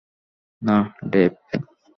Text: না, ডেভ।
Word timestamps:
না, 0.61 0.77
ডেভ। 1.07 1.31